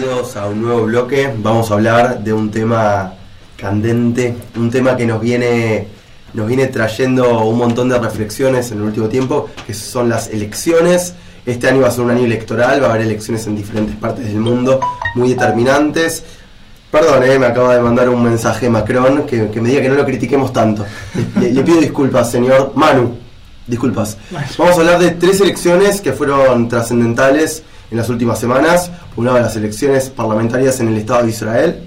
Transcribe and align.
bienvenidos 0.00 0.36
a 0.36 0.46
un 0.46 0.62
nuevo 0.62 0.84
bloque. 0.84 1.30
Vamos 1.36 1.70
a 1.70 1.74
hablar 1.74 2.24
de 2.24 2.32
un 2.32 2.50
tema 2.50 3.12
candente, 3.54 4.34
un 4.56 4.70
tema 4.70 4.96
que 4.96 5.04
nos 5.04 5.20
viene, 5.20 5.88
nos 6.32 6.46
viene 6.46 6.68
trayendo 6.68 7.44
un 7.44 7.58
montón 7.58 7.90
de 7.90 7.98
reflexiones 7.98 8.72
en 8.72 8.78
el 8.78 8.84
último 8.84 9.08
tiempo, 9.08 9.50
que 9.66 9.74
son 9.74 10.08
las 10.08 10.30
elecciones. 10.30 11.12
Este 11.44 11.68
año 11.68 11.82
va 11.82 11.88
a 11.88 11.90
ser 11.90 12.04
un 12.04 12.12
año 12.12 12.24
electoral, 12.24 12.82
va 12.82 12.86
a 12.86 12.90
haber 12.90 13.02
elecciones 13.02 13.46
en 13.46 13.56
diferentes 13.56 13.94
partes 13.96 14.24
del 14.24 14.38
mundo 14.38 14.80
muy 15.16 15.34
determinantes. 15.34 16.24
Perdón, 16.90 17.22
eh, 17.24 17.38
me 17.38 17.46
acaba 17.46 17.74
de 17.74 17.82
mandar 17.82 18.08
un 18.08 18.22
mensaje 18.22 18.70
Macron 18.70 19.26
que, 19.26 19.50
me 19.60 19.68
diga 19.68 19.82
que 19.82 19.88
no 19.90 19.96
lo 19.96 20.06
critiquemos 20.06 20.50
tanto. 20.50 20.86
Le 21.38 21.62
pido 21.62 21.78
disculpas, 21.78 22.30
señor 22.30 22.72
Manu. 22.74 23.18
Disculpas. 23.70 24.18
Vamos 24.58 24.76
a 24.76 24.80
hablar 24.80 24.98
de 24.98 25.12
tres 25.12 25.40
elecciones 25.40 26.00
que 26.00 26.12
fueron 26.12 26.68
trascendentales 26.68 27.62
en 27.88 27.98
las 27.98 28.08
últimas 28.08 28.40
semanas. 28.40 28.90
Una 29.14 29.32
de 29.32 29.42
las 29.42 29.54
elecciones 29.54 30.10
parlamentarias 30.10 30.80
en 30.80 30.88
el 30.88 30.96
Estado 30.96 31.22
de 31.22 31.30
Israel, 31.30 31.80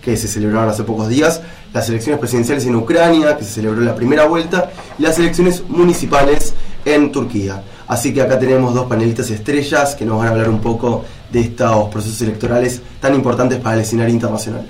que 0.00 0.16
se 0.16 0.28
celebraron 0.28 0.70
hace 0.70 0.82
pocos 0.84 1.08
días. 1.08 1.42
Las 1.74 1.90
elecciones 1.90 2.18
presidenciales 2.20 2.64
en 2.64 2.74
Ucrania, 2.74 3.36
que 3.36 3.44
se 3.44 3.50
celebró 3.50 3.82
la 3.82 3.94
primera 3.94 4.24
vuelta. 4.24 4.70
Y 4.98 5.02
las 5.02 5.18
elecciones 5.18 5.62
municipales 5.68 6.54
en 6.86 7.12
Turquía. 7.12 7.62
Así 7.86 8.14
que 8.14 8.22
acá 8.22 8.38
tenemos 8.38 8.72
dos 8.72 8.86
panelistas 8.86 9.30
estrellas 9.30 9.94
que 9.94 10.06
nos 10.06 10.18
van 10.18 10.28
a 10.28 10.30
hablar 10.30 10.48
un 10.48 10.60
poco 10.60 11.04
de 11.30 11.40
estos 11.40 11.90
procesos 11.90 12.22
electorales 12.22 12.80
tan 12.98 13.14
importantes 13.14 13.60
para 13.60 13.76
el 13.76 13.82
escenario 13.82 14.14
internacional. 14.14 14.66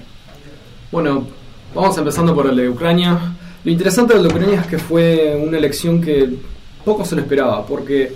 Bueno, 0.90 1.28
vamos 1.72 1.96
empezando 1.96 2.34
por 2.34 2.48
el 2.48 2.56
de 2.56 2.68
Ucrania. 2.68 3.36
Lo 3.62 3.70
interesante 3.70 4.18
de 4.18 4.26
Ucrania 4.26 4.60
es 4.62 4.66
que 4.66 4.78
fue 4.78 5.40
una 5.46 5.58
elección 5.58 6.00
que 6.00 6.55
poco 6.86 7.04
se 7.04 7.16
lo 7.16 7.22
esperaba, 7.22 7.66
porque 7.66 8.12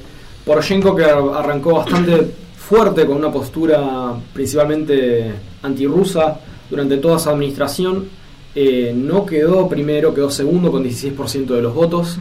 Poroshenko, 0.46 0.94
que 0.94 1.04
arrancó 1.04 1.74
bastante 1.74 2.30
fuerte 2.56 3.04
con 3.04 3.16
una 3.16 3.32
postura 3.32 4.14
principalmente 4.32 5.32
antirrusa 5.60 6.38
durante 6.70 6.98
toda 6.98 7.18
su 7.18 7.28
administración, 7.28 8.08
eh, 8.54 8.92
no 8.94 9.26
quedó 9.26 9.68
primero, 9.68 10.14
quedó 10.14 10.30
segundo 10.30 10.70
con 10.70 10.84
16% 10.84 11.46
de 11.46 11.62
los 11.62 11.74
votos. 11.74 12.18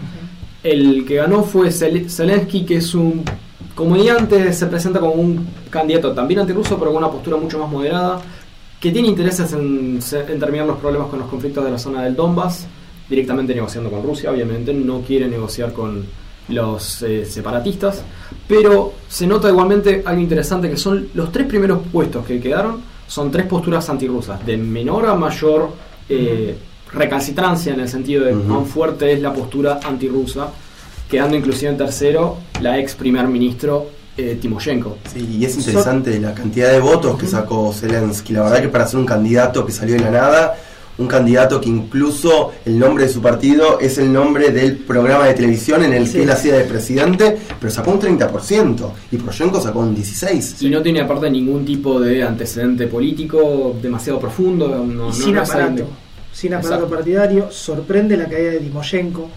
El 0.63 1.05
que 1.05 1.15
ganó 1.15 1.43
fue 1.43 1.71
Zelensky, 1.71 2.65
que 2.65 2.77
es 2.77 2.95
un 2.95 3.23
comediante, 3.75 4.51
se 4.51 4.65
presenta 4.65 4.99
como 4.99 5.13
un 5.13 5.47
candidato 5.69 6.13
también 6.13 6.41
antirruso, 6.41 6.79
pero 6.79 6.91
con 6.91 6.97
una 6.97 7.11
postura 7.11 7.37
mucho 7.37 7.59
más 7.59 7.69
moderada, 7.69 8.19
que 8.79 8.91
tiene 8.91 9.07
intereses 9.07 9.53
en, 9.53 9.99
en 10.27 10.39
terminar 10.39 10.65
los 10.65 10.79
problemas 10.79 11.09
con 11.09 11.19
los 11.19 11.29
conflictos 11.29 11.63
de 11.63 11.71
la 11.71 11.77
zona 11.77 12.03
del 12.03 12.15
Donbass, 12.15 12.65
directamente 13.07 13.53
negociando 13.53 13.91
con 13.91 14.01
Rusia, 14.01 14.31
obviamente, 14.31 14.73
no 14.73 15.01
quiere 15.01 15.27
negociar 15.27 15.73
con 15.73 16.03
los 16.49 17.01
eh, 17.03 17.25
separatistas, 17.25 18.03
pero 18.47 18.93
se 19.07 19.27
nota 19.27 19.49
igualmente 19.49 20.03
algo 20.05 20.21
interesante 20.21 20.69
que 20.69 20.77
son 20.77 21.09
los 21.13 21.31
tres 21.31 21.47
primeros 21.47 21.79
puestos 21.91 22.25
que 22.25 22.39
quedaron, 22.39 22.81
son 23.07 23.31
tres 23.31 23.45
posturas 23.45 23.89
antirrusas, 23.89 24.45
de 24.45 24.57
menor 24.57 25.07
a 25.07 25.15
mayor 25.15 25.71
eh, 26.07 26.55
recalcitrancia 26.91 27.73
en 27.73 27.79
el 27.79 27.89
sentido 27.89 28.25
de 28.25 28.33
cuán 28.33 28.65
fuerte 28.65 29.11
es 29.11 29.21
la 29.21 29.33
postura 29.33 29.79
antirrusa, 29.83 30.49
quedando 31.09 31.35
inclusive 31.35 31.71
en 31.71 31.77
tercero 31.77 32.37
la 32.61 32.79
ex 32.79 32.95
primer 32.95 33.27
ministro 33.27 33.87
eh, 34.17 34.37
Timoshenko. 34.39 34.97
Sí, 35.11 35.37
y 35.39 35.45
es 35.45 35.55
interesante 35.55 36.19
la 36.19 36.33
cantidad 36.33 36.71
de 36.71 36.79
votos 36.79 37.17
que 37.17 37.25
sacó 37.25 37.71
Zelensky. 37.71 38.33
La 38.33 38.43
verdad 38.43 38.61
que 38.61 38.67
para 38.67 38.85
ser 38.85 38.99
un 38.99 39.05
candidato 39.05 39.65
que 39.65 39.71
salió 39.71 39.95
de 39.95 40.01
la 40.01 40.11
nada, 40.11 40.57
un 40.99 41.07
candidato 41.07 41.59
que 41.59 41.69
incluso 41.69 42.51
el 42.65 42.77
nombre 42.77 43.05
de 43.05 43.09
su 43.09 43.21
partido 43.21 43.79
es 43.79 43.97
el 43.97 44.11
nombre 44.11 44.51
del 44.51 44.77
programa 44.77 45.25
de 45.27 45.33
televisión 45.33 45.83
en 45.83 45.93
el 45.93 46.11
que 46.11 46.23
él 46.23 46.29
hacía 46.29 46.55
de 46.55 46.65
presidente, 46.65 47.37
pero 47.59 47.71
sacó 47.71 47.91
un 47.91 48.01
30% 48.01 48.91
y 49.11 49.17
Poroshenko 49.17 49.61
sacó 49.61 49.79
un 49.79 49.95
16%. 49.95 50.61
Y 50.61 50.69
no 50.69 50.81
tiene 50.81 51.01
aparte 51.01 51.29
ningún 51.29 51.65
tipo 51.65 51.99
de 51.99 52.23
antecedente 52.23 52.87
político 52.87 53.75
demasiado 53.81 54.19
profundo. 54.19 54.67
No, 54.85 55.11
sin 55.13 55.35
no 55.35 55.41
aparato, 55.41 55.87
sin 56.31 56.53
aparato 56.53 56.87
partidario, 56.87 57.49
sorprende 57.49 58.17
la 58.17 58.27
caída 58.27 58.51
de 58.51 58.59
Timoshenko 58.59 59.29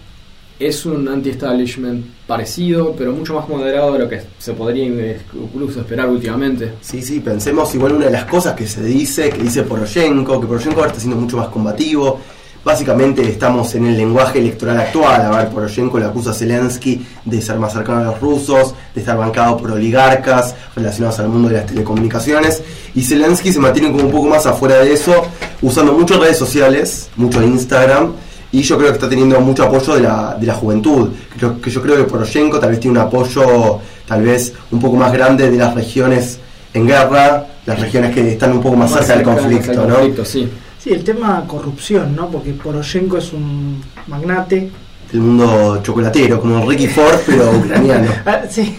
es 0.59 0.85
un 0.85 1.07
anti-establishment 1.07 2.05
parecido, 2.27 2.93
pero 2.97 3.11
mucho 3.11 3.33
más 3.33 3.47
moderado 3.49 3.93
de 3.93 3.99
lo 3.99 4.09
que 4.09 4.21
se 4.37 4.53
podría 4.53 4.85
incluso 4.85 5.81
esperar 5.81 6.09
últimamente. 6.09 6.73
Sí, 6.81 7.01
sí, 7.01 7.19
pensemos 7.19 7.73
igual 7.75 7.93
una 7.93 8.05
de 8.05 8.11
las 8.11 8.25
cosas 8.25 8.53
que 8.55 8.67
se 8.67 8.83
dice, 8.83 9.29
que 9.29 9.43
dice 9.43 9.63
Poroshenko, 9.63 10.39
que 10.39 10.47
Poroshenko 10.47 10.79
ahora 10.79 10.89
está 10.89 10.99
siendo 10.99 11.19
mucho 11.19 11.37
más 11.37 11.47
combativo. 11.47 12.19
Básicamente 12.63 13.21
estamos 13.27 13.75
en 13.75 13.87
el 13.87 13.97
lenguaje 13.97 14.39
electoral 14.39 14.77
actual. 14.79 15.21
A 15.21 15.37
ver, 15.37 15.49
Poroshenko 15.49 15.99
le 15.99 16.05
acusa 16.05 16.31
a 16.31 16.33
Zelensky 16.33 17.05
de 17.25 17.41
ser 17.41 17.57
más 17.57 17.73
cercano 17.73 17.99
a 17.99 18.03
los 18.05 18.21
rusos, 18.21 18.73
de 18.95 19.01
estar 19.01 19.17
bancado 19.17 19.57
por 19.57 19.71
oligarcas 19.71 20.55
relacionados 20.73 21.19
al 21.19 21.27
mundo 21.27 21.49
de 21.49 21.55
las 21.55 21.65
telecomunicaciones. 21.65 22.63
Y 22.95 23.01
Zelensky 23.01 23.51
se 23.51 23.59
mantiene 23.59 23.91
como 23.91 24.05
un 24.05 24.11
poco 24.11 24.29
más 24.29 24.45
afuera 24.45 24.79
de 24.79 24.93
eso, 24.93 25.25
usando 25.61 25.91
muchas 25.91 26.19
redes 26.19 26.37
sociales, 26.37 27.09
mucho 27.17 27.43
Instagram 27.43 28.13
y 28.53 28.61
yo 28.61 28.77
creo 28.77 28.89
que 28.89 28.93
está 28.93 29.09
teniendo 29.09 29.41
mucho 29.41 29.63
apoyo 29.63 29.95
de 29.95 30.01
la, 30.01 30.37
de 30.39 30.45
la 30.45 30.53
juventud. 30.53 31.09
Creo, 31.35 31.59
que 31.59 31.71
yo 31.71 31.81
creo 31.81 31.97
que 31.97 32.03
Poroshenko 32.03 32.59
tal 32.59 32.69
vez 32.69 32.79
tiene 32.79 32.99
un 32.99 33.05
apoyo 33.05 33.79
tal 34.07 34.21
vez 34.21 34.53
un 34.69 34.79
poco 34.79 34.95
más 34.95 35.11
grande 35.11 35.49
de 35.49 35.57
las 35.57 35.73
regiones 35.73 36.39
en 36.71 36.85
guerra, 36.85 37.47
las 37.65 37.79
regiones 37.79 38.13
que 38.13 38.33
están 38.33 38.51
un 38.51 38.61
poco 38.61 38.75
más, 38.75 38.91
cerca 38.91 39.15
del 39.15 39.23
conflicto, 39.23 39.87
¿no? 39.87 40.23
sí. 40.23 40.47
sí, 40.77 40.91
el 40.91 41.03
tema 41.03 41.43
corrupción, 41.47 42.15
¿no? 42.15 42.29
Porque 42.29 42.53
Poroshenko 42.53 43.17
es 43.17 43.33
un 43.33 43.81
magnate. 44.05 44.69
Del 45.11 45.21
mundo 45.21 45.81
chocolatero, 45.81 46.39
como 46.39 46.63
Ricky 46.69 46.87
Ford, 46.87 47.21
pero 47.25 47.49
ucraniano. 47.57 48.11
Ah, 48.23 48.41
sí, 48.47 48.75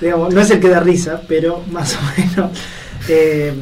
digamos, 0.00 0.34
no 0.34 0.40
es 0.40 0.50
el 0.50 0.58
que 0.58 0.68
da 0.68 0.80
risa, 0.80 1.20
pero 1.28 1.62
más 1.70 1.94
o 1.94 2.20
menos. 2.20 2.50
Eh, 3.08 3.52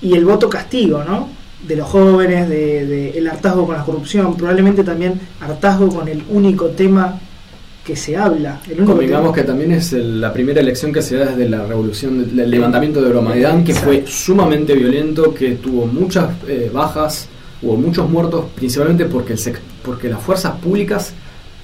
y 0.00 0.14
el 0.14 0.24
voto 0.24 0.48
castigo, 0.48 1.02
¿no? 1.02 1.35
De 1.66 1.76
los 1.76 1.88
jóvenes, 1.88 2.48
de, 2.48 3.10
el 3.18 3.26
hartazgo 3.28 3.66
con 3.66 3.76
la 3.76 3.84
corrupción, 3.84 4.36
probablemente 4.36 4.84
también 4.84 5.20
hartazgo 5.40 5.88
con 5.88 6.08
el 6.08 6.22
único 6.30 6.66
tema 6.66 7.18
que 7.84 7.94
se 7.94 8.16
habla. 8.16 8.60
El 8.68 8.84
digamos 8.98 9.32
que 9.32 9.44
también 9.44 9.72
es 9.72 9.92
la 9.92 10.32
primera 10.32 10.60
elección 10.60 10.92
que 10.92 11.02
se 11.02 11.16
da 11.16 11.26
desde 11.26 11.48
la 11.48 11.64
revolución, 11.64 12.36
del 12.36 12.50
levantamiento 12.50 13.00
de 13.00 13.06
Euromaidán, 13.06 13.64
que 13.64 13.74
fue 13.74 14.04
sumamente 14.06 14.74
violento, 14.74 15.32
que 15.32 15.52
tuvo 15.52 15.86
muchas 15.86 16.30
eh, 16.48 16.70
bajas, 16.72 17.28
hubo 17.62 17.76
muchos 17.76 18.08
muertos, 18.10 18.46
principalmente 18.54 19.04
porque, 19.04 19.34
el 19.34 19.40
porque 19.84 20.08
las 20.08 20.20
fuerzas 20.20 20.58
públicas 20.58 21.14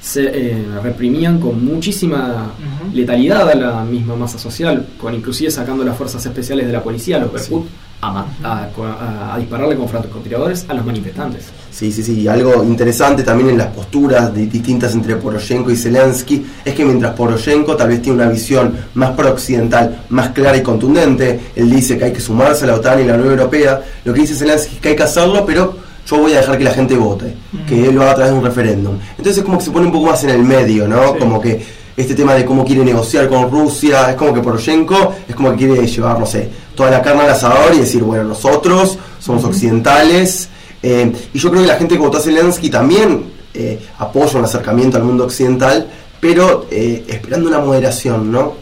se 0.00 0.24
eh, 0.24 0.64
reprimían 0.82 1.38
con 1.38 1.64
muchísima 1.64 2.52
letalidad 2.92 3.48
a 3.48 3.54
la 3.54 3.84
misma 3.84 4.16
masa 4.16 4.38
social, 4.38 4.86
con 5.00 5.14
inclusive 5.14 5.50
sacando 5.50 5.84
las 5.84 5.96
fuerzas 5.96 6.24
especiales 6.26 6.66
de 6.66 6.72
la 6.72 6.82
policía, 6.82 7.18
los 7.18 7.32
Berkut, 7.32 7.66
a, 8.02 9.36
dispararle 9.38 9.76
con 9.76 9.88
francotiradores 9.88 10.66
a 10.68 10.74
los 10.74 10.84
manifestantes. 10.84 11.44
Sí, 11.70 11.92
sí, 11.92 12.02
sí. 12.02 12.26
Algo 12.26 12.64
interesante 12.64 13.22
también 13.22 13.50
en 13.50 13.58
las 13.58 13.68
posturas 13.68 14.34
distintas 14.34 14.92
entre 14.94 15.16
Poroshenko 15.16 15.70
y 15.70 15.76
Zelensky 15.76 16.44
es 16.64 16.74
que 16.74 16.84
mientras 16.84 17.14
Poroshenko 17.14 17.76
tal 17.76 17.88
vez 17.88 18.02
tiene 18.02 18.22
una 18.22 18.30
visión 18.30 18.76
más 18.94 19.10
pro-occidental, 19.12 20.04
más 20.08 20.30
clara 20.30 20.56
y 20.56 20.62
contundente, 20.62 21.40
él 21.54 21.70
dice 21.70 21.96
que 21.96 22.06
hay 22.06 22.12
que 22.12 22.20
sumarse 22.20 22.64
a 22.64 22.68
la 22.68 22.74
OTAN 22.74 23.00
y 23.00 23.04
la 23.04 23.14
Unión 23.14 23.30
Europea, 23.30 23.80
lo 24.04 24.12
que 24.12 24.20
dice 24.20 24.34
Zelensky 24.34 24.74
es 24.74 24.80
que 24.80 24.88
hay 24.90 24.96
que 24.96 25.04
hacerlo, 25.04 25.44
pero 25.46 25.76
yo 26.04 26.18
voy 26.18 26.32
a 26.32 26.38
dejar 26.38 26.58
que 26.58 26.64
la 26.64 26.72
gente 26.72 26.96
vote, 26.96 27.34
que 27.68 27.88
él 27.88 27.94
lo 27.94 28.02
haga 28.02 28.12
a 28.12 28.14
través 28.16 28.32
de 28.32 28.38
un 28.38 28.44
referéndum. 28.44 28.98
Entonces 29.10 29.38
es 29.38 29.44
como 29.44 29.58
que 29.58 29.64
se 29.64 29.70
pone 29.70 29.86
un 29.86 29.92
poco 29.92 30.06
más 30.06 30.24
en 30.24 30.30
el 30.30 30.42
medio, 30.42 30.88
¿no? 30.88 31.16
Como 31.16 31.40
que 31.40 31.64
este 31.96 32.14
tema 32.14 32.34
de 32.34 32.44
cómo 32.44 32.64
quiere 32.64 32.84
negociar 32.84 33.28
con 33.28 33.50
Rusia, 33.50 34.10
es 34.10 34.16
como 34.16 34.32
que 34.32 34.40
Poroshenko 34.40 35.14
es 35.28 35.34
como 35.34 35.50
que 35.50 35.56
quiere 35.58 35.86
llevar, 35.86 36.18
no 36.18 36.26
sé, 36.26 36.48
toda 36.74 36.90
la 36.90 37.02
carne 37.02 37.22
al 37.22 37.30
asador 37.30 37.74
y 37.74 37.78
decir, 37.78 38.02
bueno, 38.02 38.24
nosotros 38.24 38.98
somos 39.18 39.44
occidentales. 39.44 40.48
Eh, 40.82 41.12
y 41.32 41.38
yo 41.38 41.50
creo 41.50 41.62
que 41.62 41.68
la 41.68 41.76
gente 41.76 41.94
que 41.94 42.00
votó 42.00 42.18
a 42.18 42.20
Zelensky 42.20 42.70
también 42.70 43.24
eh, 43.54 43.78
apoya 43.98 44.38
un 44.38 44.44
acercamiento 44.44 44.96
al 44.96 45.04
mundo 45.04 45.24
occidental, 45.24 45.86
pero 46.18 46.66
eh, 46.70 47.04
esperando 47.08 47.48
una 47.48 47.60
moderación, 47.60 48.32
¿no? 48.32 48.54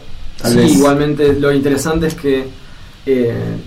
sí, 0.43 0.59
igualmente 0.59 1.33
lo 1.33 1.53
interesante 1.53 2.07
es 2.07 2.15
que 2.15 2.61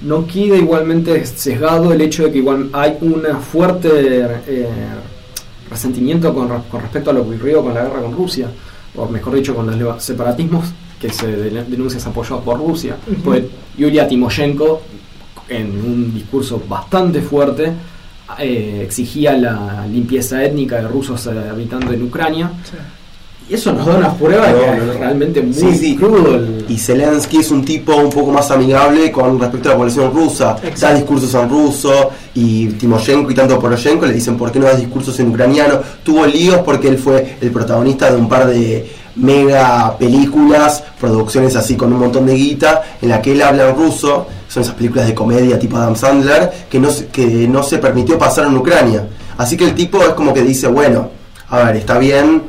no 0.03 0.27
queda 0.27 0.57
igualmente 0.57 1.25
sesgado 1.27 1.93
el 1.93 2.01
hecho 2.01 2.25
de 2.25 2.33
que 2.33 2.39
igual 2.39 2.71
hay 2.73 2.97
un 3.01 3.25
fuerte 3.41 4.29
resentimiento 5.69 6.33
con, 6.33 6.49
con 6.71 6.83
respecto 6.83 7.11
a 7.11 7.13
lo 7.13 7.25
que 7.25 7.37
ocurrió 7.37 7.63
con 7.63 7.75
la 7.75 7.83
guerra 7.83 8.01
con 8.01 8.13
Rusia 8.17 8.49
o 8.97 9.09
mejor 9.09 9.35
dicho, 9.35 9.55
con 9.55 9.79
los 9.79 10.03
separatismos 10.03 10.73
que 11.01 11.11
se 11.11 11.27
denuncias 11.27 12.07
apoyados 12.07 12.43
por 12.45 12.59
Rusia. 12.59 12.97
Pues 13.23 13.45
Yulia 13.77 14.09
Timoshenko, 14.09 14.83
en 15.49 15.67
un 15.71 16.15
discurso 16.15 16.63
bastante 16.69 17.21
fuerte, 17.21 17.73
eh, 18.39 18.81
exigía 18.83 19.37
la 19.37 19.87
limpieza 19.87 20.43
étnica 20.43 20.77
de 20.77 20.89
rusos 20.89 21.27
eh, 21.27 21.31
habitando 21.51 21.93
en 21.93 22.03
Ucrania. 22.03 22.51
Y 23.49 23.55
eso 23.55 23.73
nos 23.75 23.85
da 23.85 23.97
una 23.97 24.15
prueba 24.15 24.47
de 24.47 24.55
que 24.55 24.91
es 24.91 24.99
realmente 24.99 25.43
muy 25.43 25.97
crudo. 25.97 26.41
Y 26.67 26.79
Zelensky 26.79 27.39
es 27.39 27.51
un 27.51 27.63
tipo 27.63 27.95
un 27.95 28.09
poco 28.09 28.33
más 28.33 28.51
amigable 28.51 29.13
con 29.13 29.39
respecto 29.39 29.69
a 29.69 29.73
la 29.73 29.79
población 29.79 30.15
rusa. 30.15 30.57
Da 30.81 30.95
discursos 30.95 31.35
en 31.35 31.51
ruso 31.51 32.11
y 32.35 32.69
Timoshenko 32.69 33.31
y 33.31 33.35
tanto 33.35 33.59
Poroshenko 33.59 34.07
le 34.07 34.15
dicen 34.15 34.39
por 34.39 34.51
qué 34.51 34.59
no 34.59 34.67
das 34.67 34.79
discursos 34.79 35.21
en 35.21 35.29
ucraniano. 35.29 35.79
Tuvo 36.03 36.25
líos 36.25 36.61
porque 36.65 36.89
él 36.89 36.97
fue 36.97 37.37
el 37.39 37.51
protagonista 37.51 38.11
de 38.11 38.17
un 38.17 38.31
par 38.31 38.47
de 38.47 38.91
mega 39.17 39.97
películas, 39.99 40.83
producciones 40.99 41.55
así 41.55 41.77
con 41.77 41.93
un 41.93 42.01
montón 42.01 42.25
de 42.27 42.35
guita, 42.35 42.83
en 43.01 43.11
la 43.11 43.21
que 43.21 43.33
él 43.33 43.43
habla 43.43 43.69
en 43.69 43.77
ruso 43.77 44.27
son 44.49 44.63
esas 44.63 44.75
películas 44.75 45.07
de 45.07 45.15
comedia 45.15 45.59
tipo 45.59 45.77
Adam 45.77 45.97
Sandler, 45.97 46.51
que 46.71 46.79
no, 46.79 46.89
que 47.13 47.27
no 47.47 47.63
se 47.63 47.79
permitió 47.79 48.19
pasar 48.19 48.47
en 48.47 48.57
Ucrania. 48.57 49.07
Así 49.37 49.57
que 49.57 49.65
el 49.65 49.75
tipo 49.75 50.01
es 50.03 50.11
como 50.11 50.33
que 50.33 50.43
dice, 50.43 50.69
bueno, 50.69 51.11
a 51.49 51.65
ver, 51.65 51.77
está 51.77 51.99
bien, 51.99 52.43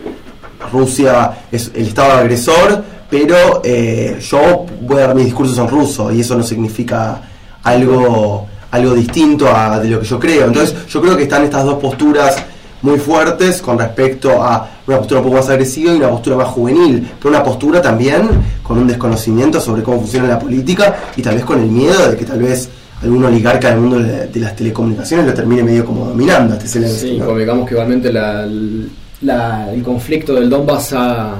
Rusia 0.71 1.31
es 1.51 1.71
el 1.73 1.87
Estado 1.87 2.13
agresor, 2.13 2.83
pero 3.09 3.61
eh, 3.63 4.17
yo 4.19 4.65
voy 4.81 4.97
a 5.01 5.07
dar 5.07 5.15
mis 5.15 5.25
discursos 5.25 5.57
en 5.57 5.67
ruso 5.67 6.11
y 6.11 6.21
eso 6.21 6.35
no 6.35 6.43
significa 6.43 7.21
algo, 7.63 8.47
algo 8.71 8.93
distinto 8.93 9.47
a 9.53 9.79
de 9.79 9.89
lo 9.89 9.99
que 9.99 10.05
yo 10.05 10.19
creo. 10.19 10.45
Entonces 10.47 10.75
yo 10.87 11.01
creo 11.01 11.15
que 11.17 11.23
están 11.23 11.43
estas 11.43 11.63
dos 11.65 11.75
posturas 11.75 12.35
muy 12.81 12.99
fuertes 12.99 13.61
con 13.61 13.79
respecto 13.79 14.43
a 14.43 14.69
una 14.85 14.97
postura 14.97 15.19
un 15.21 15.25
poco 15.27 15.37
más 15.37 15.49
agresiva 15.49 15.91
y 15.93 15.97
una 15.97 16.09
postura 16.09 16.35
más 16.35 16.47
juvenil, 16.49 17.09
pero 17.19 17.29
una 17.29 17.43
postura 17.43 17.81
también 17.81 18.29
con 18.61 18.77
un 18.77 18.87
desconocimiento 18.87 19.59
sobre 19.59 19.81
cómo 19.81 19.99
funciona 20.01 20.27
la 20.27 20.37
política 20.37 20.95
y 21.15 21.21
tal 21.23 21.35
vez 21.35 21.45
con 21.45 21.59
el 21.59 21.67
miedo 21.67 22.11
de 22.11 22.15
que 22.17 22.25
tal 22.25 22.39
vez 22.39 22.69
algún 23.01 23.23
oligarca 23.25 23.69
del 23.71 23.79
mundo 23.79 23.99
de, 23.99 24.29
las 24.39 24.55
telecomunicaciones 24.55 25.25
lo 25.25 25.33
termine 25.33 25.63
medio 25.63 25.85
como 25.85 26.05
dominando 26.05 26.55
este 26.55 26.87
Sí, 26.87 27.17
¿no? 27.17 27.25
convengamos 27.25 27.67
que 27.67 27.73
igualmente 27.73 28.11
la- 28.13 28.47
la- 29.21 29.71
el 29.73 29.81
conflicto 29.83 30.33
del 30.35 30.49
Donbass 30.49 30.93
ha 30.93 31.35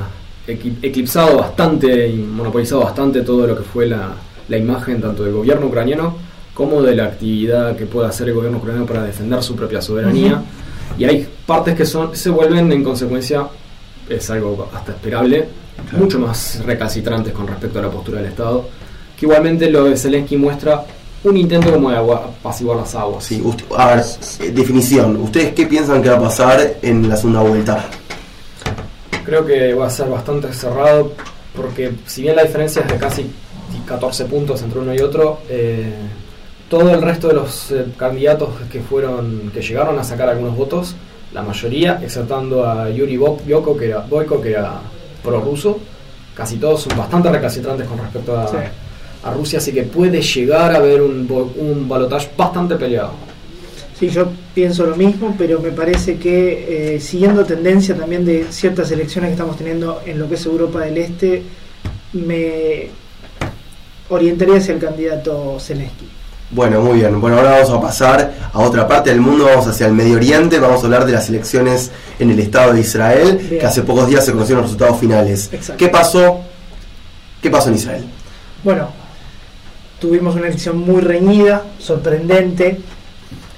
eclipsado 0.47 1.37
bastante 1.39 2.07
y 2.09 2.17
monopolizado 2.17 2.81
bastante 2.81 3.21
todo 3.21 3.47
lo 3.47 3.57
que 3.57 3.63
fue 3.63 3.87
la, 3.87 4.09
la 4.47 4.57
imagen 4.57 5.01
tanto 5.01 5.23
del 5.23 5.33
gobierno 5.33 5.67
ucraniano 5.67 6.15
como 6.53 6.81
de 6.81 6.95
la 6.95 7.05
actividad 7.05 7.75
que 7.75 7.85
puede 7.85 8.07
hacer 8.07 8.27
el 8.29 8.35
gobierno 8.35 8.59
ucraniano 8.59 8.85
para 8.85 9.03
defender 9.03 9.41
su 9.43 9.55
propia 9.55 9.81
soberanía. 9.81 10.41
Y 10.97 11.03
hay 11.03 11.27
partes 11.45 11.75
que 11.75 11.85
son 11.85 12.15
se 12.15 12.29
vuelven 12.29 12.71
en 12.71 12.83
consecuencia, 12.83 13.45
es 14.07 14.29
algo 14.29 14.69
hasta 14.73 14.91
esperable, 14.93 15.47
Claro. 15.89 16.05
mucho 16.05 16.19
más 16.19 16.63
recalcitrantes 16.65 17.33
con 17.33 17.47
respecto 17.47 17.79
a 17.79 17.81
la 17.81 17.89
postura 17.89 18.19
del 18.21 18.29
Estado, 18.29 18.65
que 19.19 19.25
igualmente 19.25 19.69
lo 19.69 19.83
de 19.83 19.97
Zelensky 19.97 20.37
muestra 20.37 20.85
un 21.29 21.37
intento 21.37 21.71
como 21.71 21.89
de 21.89 21.97
agua- 21.97 22.29
apaciguar 22.39 22.77
las 22.77 22.93
aguas. 22.95 23.23
Sí, 23.23 23.41
usted- 23.43 23.65
a 23.77 23.95
ver, 23.95 24.05
definición. 24.53 25.15
¿Ustedes 25.17 25.53
qué 25.53 25.65
piensan 25.65 26.01
que 26.01 26.09
va 26.09 26.17
a 26.17 26.21
pasar 26.21 26.75
en 26.81 27.07
la 27.09 27.15
segunda 27.17 27.41
vuelta? 27.41 27.85
Creo 29.25 29.45
que 29.45 29.73
va 29.73 29.87
a 29.87 29.89
ser 29.89 30.07
bastante 30.09 30.53
cerrado 30.53 31.11
porque 31.55 31.91
si 32.05 32.21
bien 32.21 32.35
la 32.35 32.43
diferencia 32.43 32.81
es 32.83 32.87
de 32.91 32.97
casi 32.97 33.25
14 33.87 34.25
puntos 34.25 34.61
entre 34.61 34.79
uno 34.79 34.93
y 34.93 34.99
otro, 34.99 35.39
eh, 35.49 35.93
todo 36.69 36.89
el 36.91 37.01
resto 37.01 37.27
de 37.29 37.33
los 37.35 37.71
eh, 37.71 37.85
candidatos 37.97 38.49
que 38.71 38.81
fueron 38.81 39.51
que 39.53 39.61
llegaron 39.61 39.97
a 39.97 40.03
sacar 40.03 40.29
algunos 40.29 40.55
votos, 40.55 40.95
la 41.33 41.41
mayoría, 41.41 41.99
exceptando 42.03 42.65
a 42.67 42.89
Yuri 42.89 43.17
Bo- 43.17 43.37
Boyko, 43.47 43.75
que 43.77 43.87
era, 43.89 43.99
Boyko, 44.01 44.41
que 44.41 44.51
era 44.51 44.79
prorruso, 45.23 45.79
casi 46.35 46.57
todos 46.57 46.81
son 46.83 46.97
bastante 46.97 47.29
recalcitrantes 47.29 47.87
con 47.87 47.97
respecto 47.97 48.37
a, 48.37 48.47
Sí. 48.47 48.55
A 49.25 49.31
Rusia, 49.31 49.57
así 49.59 49.73
que 49.73 49.83
puede 49.83 50.21
llegar 50.21 50.71
a 50.71 50.77
haber 50.77 51.01
un, 51.01 51.27
un 51.57 51.89
balotaje 51.89 52.29
bastante 52.37 52.75
peleado. 52.75 53.11
Sí, 53.99 54.09
yo 54.09 54.27
pienso 54.53 54.85
lo 54.85 54.95
mismo, 54.95 55.35
pero 55.37 55.59
me 55.59 55.71
parece 55.71 56.17
que 56.17 56.95
eh, 56.95 56.99
siguiendo 56.99 57.43
tendencia 57.45 57.95
también 57.95 58.25
de 58.25 58.45
ciertas 58.49 58.91
elecciones 58.91 59.29
que 59.29 59.33
estamos 59.33 59.57
teniendo 59.57 60.01
en 60.05 60.19
lo 60.19 60.29
que 60.29 60.35
es 60.35 60.45
Europa 60.45 60.81
del 60.81 60.97
Este, 60.97 61.43
me 62.13 62.89
orientaría 64.09 64.57
hacia 64.57 64.73
el 64.75 64.79
candidato 64.79 65.57
Zelensky. 65.59 66.07
Bueno, 66.51 66.81
muy 66.81 66.99
bien. 66.99 67.19
Bueno, 67.19 67.37
ahora 67.37 67.51
vamos 67.51 67.71
a 67.71 67.81
pasar 67.81 68.33
a 68.53 68.59
otra 68.59 68.87
parte 68.87 69.09
del 69.09 69.21
mundo, 69.21 69.45
vamos 69.45 69.65
hacia 69.65 69.87
el 69.87 69.93
Medio 69.93 70.17
Oriente, 70.17 70.59
vamos 70.59 70.81
a 70.81 70.85
hablar 70.85 71.05
de 71.05 71.13
las 71.13 71.27
elecciones 71.29 71.89
en 72.19 72.29
el 72.29 72.39
Estado 72.39 72.73
de 72.73 72.81
Israel, 72.81 73.37
Bien. 73.37 73.59
que 73.61 73.65
hace 73.65 73.81
pocos 73.81 74.07
días 74.07 74.23
se 74.23 74.33
conocieron 74.33 74.61
los 74.61 74.71
resultados 74.71 74.99
finales. 74.99 75.49
Exacto. 75.51 75.77
¿Qué 75.77 75.87
pasó? 75.89 76.41
¿Qué 77.41 77.49
pasó 77.49 77.69
en 77.69 77.75
Israel? 77.75 78.05
Bueno, 78.63 78.89
tuvimos 80.05 80.35
una 80.35 80.49
elección 80.49 80.77
muy 80.77 81.01
reñida, 81.01 81.63
sorprendente, 81.79 82.77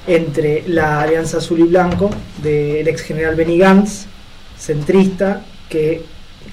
entre 0.07 0.63
la 0.65 1.01
Alianza 1.01 1.39
Azul 1.39 1.59
y 1.59 1.63
Blanco 1.63 2.09
del 2.41 2.87
ex 2.87 3.01
general 3.01 3.35
Benny 3.35 3.57
Gantz, 3.57 4.05
centrista, 4.57 5.41
que 5.67 6.03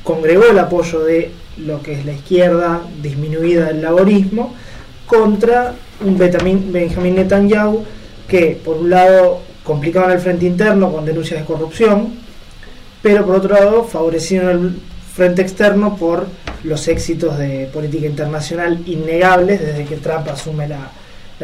congregó 0.02 0.46
el 0.50 0.58
apoyo 0.58 1.04
de 1.04 1.30
lo 1.58 1.80
que 1.80 1.92
es 1.92 2.04
la 2.04 2.10
izquierda 2.10 2.82
disminuida 3.00 3.66
del 3.66 3.82
laborismo, 3.82 4.52
contra 5.06 5.76
un 6.04 6.18
Benjamin 6.18 7.14
Netanyahu 7.14 7.84
que, 8.26 8.60
por 8.64 8.78
un 8.78 8.90
lado, 8.90 9.42
complicaban 9.62 10.10
el 10.10 10.18
frente 10.18 10.46
interno 10.46 10.90
con 10.90 11.04
denuncias 11.04 11.38
de 11.38 11.46
corrupción, 11.46 12.14
pero 13.00 13.24
por 13.24 13.36
otro 13.36 13.54
lado 13.54 13.84
favorecieron 13.84 14.50
el 14.50 14.80
frente 15.14 15.42
externo 15.42 15.96
por 15.96 16.26
los 16.64 16.88
éxitos 16.88 17.38
de 17.38 17.68
política 17.72 18.06
internacional 18.06 18.80
innegables 18.86 19.60
desde 19.60 19.84
que 19.84 19.96
Trump 19.96 20.26
asume 20.28 20.66
la, 20.68 20.90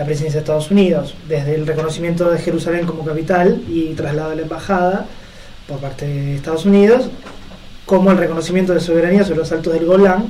presidencia 0.04 0.40
de 0.40 0.44
Estados 0.44 0.70
Unidos, 0.70 1.14
desde 1.28 1.54
el 1.56 1.66
reconocimiento 1.66 2.30
de 2.30 2.38
Jerusalén 2.38 2.86
como 2.86 3.04
capital 3.04 3.60
y 3.68 3.92
traslado 3.94 4.30
de 4.30 4.36
la 4.36 4.42
embajada 4.42 5.04
por 5.68 5.78
parte 5.78 6.06
de 6.06 6.34
Estados 6.36 6.64
Unidos, 6.64 7.04
como 7.84 8.10
el 8.10 8.16
reconocimiento 8.16 8.72
de 8.72 8.80
soberanía 8.80 9.24
sobre 9.24 9.40
los 9.40 9.52
altos 9.52 9.74
del 9.74 9.84
Golán, 9.84 10.24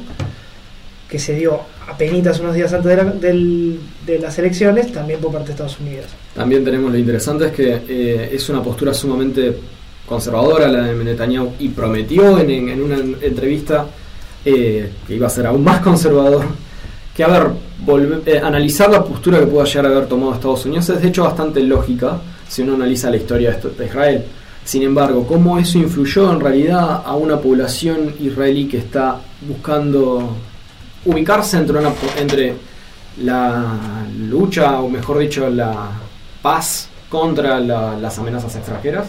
que 1.08 1.18
se 1.18 1.34
dio 1.34 1.60
apenas 1.88 2.40
unos 2.40 2.54
días 2.54 2.72
antes 2.72 2.88
de, 2.90 2.96
la- 2.96 3.04
del- 3.12 3.78
de 4.06 4.18
las 4.18 4.38
elecciones, 4.38 4.92
también 4.92 5.20
por 5.20 5.30
parte 5.32 5.48
de 5.48 5.52
Estados 5.52 5.78
Unidos. 5.78 6.06
También 6.34 6.64
tenemos 6.64 6.90
lo 6.90 6.98
interesante 6.98 7.46
es 7.46 7.52
que 7.52 7.80
eh, 7.88 8.30
es 8.32 8.48
una 8.48 8.62
postura 8.62 8.92
sumamente 8.94 9.56
conservadora 10.06 10.66
la 10.68 10.82
de 10.84 11.04
Netanyahu 11.04 11.52
y 11.60 11.68
prometió 11.68 12.38
en 12.40 12.82
una 12.82 12.96
entrevista 12.96 13.86
eh, 14.44 14.90
que 15.06 15.14
iba 15.14 15.26
a 15.26 15.30
ser 15.30 15.46
aún 15.46 15.62
más 15.64 15.80
conservador 15.80 16.44
que 17.14 17.24
a 17.24 17.28
ver 17.28 17.48
volve- 17.84 18.22
eh, 18.26 18.38
analizar 18.42 18.90
la 18.90 19.04
postura 19.04 19.38
que 19.40 19.46
pueda 19.46 19.64
llegar 19.64 19.86
a 19.86 19.88
haber 19.90 20.06
tomado 20.06 20.32
Estados 20.34 20.64
Unidos 20.64 20.88
es 20.90 21.02
de 21.02 21.08
hecho 21.08 21.24
bastante 21.24 21.60
lógica 21.62 22.18
si 22.48 22.62
uno 22.62 22.74
analiza 22.74 23.10
la 23.10 23.16
historia 23.16 23.50
de 23.76 23.84
Israel. 23.86 24.24
Sin 24.64 24.82
embargo 24.82 25.26
cómo 25.26 25.58
eso 25.58 25.78
influyó 25.78 26.30
en 26.32 26.40
realidad 26.40 27.02
a 27.04 27.14
una 27.16 27.38
población 27.38 28.14
israelí 28.20 28.66
que 28.68 28.78
está 28.78 29.16
buscando 29.48 30.30
ubicarse 31.04 31.56
entre 31.56 31.78
una 31.78 31.92
entre 32.18 32.54
la 33.22 33.64
lucha, 34.28 34.80
o 34.80 34.88
mejor 34.88 35.18
dicho, 35.18 35.48
la 35.50 35.90
paz 36.42 36.88
contra 37.08 37.58
la- 37.60 37.96
las 37.98 38.18
amenazas 38.18 38.54
extranjeras, 38.56 39.08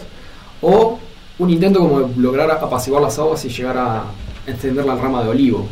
o 0.60 0.98
un 1.38 1.50
intento 1.50 1.78
como 1.80 2.00
de 2.00 2.16
lograr 2.20 2.50
apaciguar 2.50 3.02
las 3.02 3.18
aguas 3.18 3.44
y 3.44 3.48
llegar 3.48 3.76
a 3.78 4.02
extender 4.46 4.84
la 4.84 4.96
rama 4.96 5.22
de 5.22 5.28
olivo. 5.30 5.68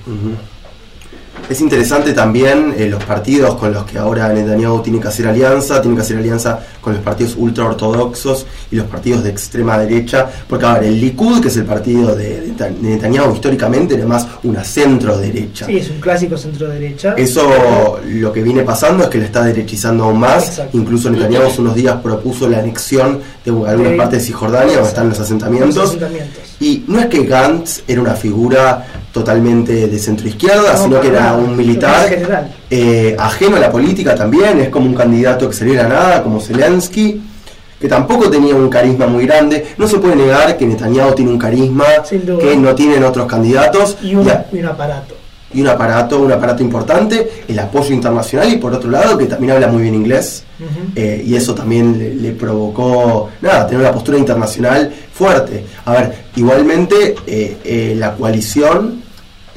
Es 1.49 1.61
interesante 1.61 2.12
también 2.12 2.75
eh, 2.76 2.87
los 2.88 3.02
partidos 3.02 3.56
con 3.56 3.72
los 3.72 3.84
que 3.84 3.99
ahora 3.99 4.28
Netanyahu 4.32 4.82
tiene 4.82 5.00
que 5.00 5.08
hacer 5.08 5.26
alianza, 5.26 5.81
tiene 5.81 5.96
que 5.96 6.03
hacer 6.03 6.19
alianza 6.19 6.60
con 6.81 6.93
los 6.93 7.03
partidos 7.03 7.34
ultraortodoxos 7.36 8.46
y 8.70 8.77
los 8.77 8.86
partidos 8.86 9.24
de 9.24 9.31
extrema 9.31 9.77
derecha, 9.79 10.29
porque 10.48 10.67
a 10.67 10.74
ver, 10.74 10.84
el 10.84 11.00
Likud, 11.00 11.41
que 11.41 11.48
es 11.48 11.56
el 11.56 11.65
partido 11.65 12.15
de, 12.15 12.41
de 12.43 12.46
Neta- 12.53 12.70
Netanyahu 12.81 13.34
históricamente, 13.34 13.94
era 13.94 14.06
más 14.06 14.29
una 14.44 14.62
centro 14.62 15.19
derecha. 15.19 15.67
Sí, 15.67 15.79
es 15.79 15.91
un 15.91 15.98
clásico 15.98 16.36
centro 16.36 16.69
derecha. 16.69 17.15
Eso 17.17 17.98
lo 18.06 18.32
que 18.32 18.43
viene 18.43 18.62
pasando 18.62 19.05
es 19.05 19.08
que 19.08 19.19
le 19.19 19.24
está 19.24 19.43
derechizando 19.43 20.05
aún 20.05 20.20
más. 20.20 20.46
Exacto. 20.50 20.77
Incluso 20.77 21.10
Netanyahu 21.10 21.46
hace 21.48 21.60
unos 21.62 21.74
días 21.74 21.96
propuso 22.03 22.48
la 22.48 22.58
anexión 22.58 23.19
de 23.44 23.50
algunas 23.50 23.93
De- 23.93 23.96
partes 23.96 24.20
de 24.20 24.24
Cisjordania, 24.27 24.74
donde 24.74 24.89
están 24.89 25.08
los 25.08 25.19
asentamientos. 25.19 25.74
Los 25.74 25.89
asentamientos. 25.89 26.50
Y 26.60 26.84
no 26.88 27.00
es 27.00 27.06
que 27.06 27.24
Gantz 27.24 27.82
era 27.88 28.00
una 28.02 28.14
figura 28.14 28.84
totalmente 29.12 29.86
de 29.88 29.98
centro 29.98 30.29
izquierda, 30.29 30.74
No, 30.74 30.82
sino 30.84 31.00
que 31.00 31.08
era 31.08 31.32
un 31.34 31.56
militar 31.56 32.06
eh, 32.70 33.17
ajeno 33.19 33.56
a 33.56 33.60
la 33.60 33.70
política 33.72 34.14
también, 34.14 34.60
es 34.60 34.69
como 34.69 34.86
un 34.86 34.94
candidato 34.94 35.48
que 35.48 35.56
de 35.56 35.74
la 35.74 35.88
nada, 35.88 36.22
como 36.22 36.40
Zelensky, 36.40 37.20
que 37.81 37.88
tampoco 37.88 38.29
tenía 38.31 38.55
un 38.55 38.69
carisma 38.69 39.06
muy 39.06 39.26
grande. 39.26 39.69
No 39.79 39.88
se 39.88 39.98
puede 39.98 40.14
negar 40.17 40.56
que 40.58 40.67
Netanyahu 40.67 41.14
tiene 41.14 41.31
un 41.32 41.38
carisma 41.38 41.86
que 42.38 42.55
no 42.56 42.74
tienen 42.74 43.02
otros 43.05 43.26
candidatos 43.26 43.96
Y 44.02 44.14
un, 44.14 44.26
y 44.26 44.31
a- 44.31 44.46
y 44.52 44.58
un 44.58 44.67
aparato. 44.67 45.14
Y 45.53 45.61
un 45.61 45.69
aparato, 45.69 46.21
un 46.21 46.33
aparato 46.33 46.63
importante, 46.63 47.45
el 47.49 47.59
apoyo 47.59 47.93
internacional 47.93 48.53
y 48.53 48.57
por 48.57 48.73
otro 48.73 48.91
lado 48.91 49.19
que 49.19 49.27
también 49.27 49.53
habla 49.53 49.69
muy 49.69 49.83
bien 49.83 49.95
inglés. 49.95 50.45
Eh, 50.95 51.25
y 51.27 51.35
eso 51.35 51.55
también 51.55 51.99
le, 51.99 52.15
le 52.15 52.33
provocó, 52.33 53.31
nada, 53.41 53.67
tener 53.67 53.81
una 53.81 53.93
postura 53.93 54.19
internacional 54.19 54.93
fuerte. 55.13 55.65
A 55.85 55.93
ver, 55.93 56.15
igualmente 56.37 57.15
eh, 57.27 57.57
eh, 57.65 57.95
la 57.97 58.15
coalición 58.15 59.03